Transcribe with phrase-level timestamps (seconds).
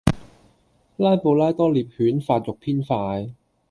[0.97, 3.35] 拉布拉多獵犬發育偏快